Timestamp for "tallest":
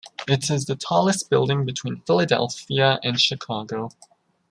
0.75-1.29